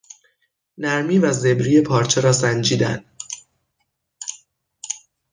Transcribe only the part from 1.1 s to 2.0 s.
و زبری